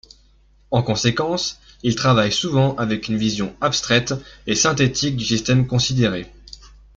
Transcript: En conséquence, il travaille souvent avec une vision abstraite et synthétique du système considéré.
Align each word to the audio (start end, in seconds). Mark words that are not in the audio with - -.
En 0.71 0.81
conséquence, 0.81 1.59
il 1.83 1.93
travaille 1.93 2.31
souvent 2.31 2.75
avec 2.77 3.07
une 3.07 3.17
vision 3.17 3.55
abstraite 3.61 4.15
et 4.47 4.55
synthétique 4.55 5.15
du 5.15 5.23
système 5.25 5.67
considéré. 5.67 6.25